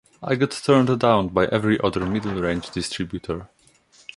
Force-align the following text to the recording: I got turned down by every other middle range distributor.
I 0.23 0.33
got 0.33 0.49
turned 0.49 0.99
down 0.99 1.27
by 1.27 1.45
every 1.51 1.79
other 1.79 2.03
middle 2.07 2.33
range 2.41 2.71
distributor. 2.71 3.49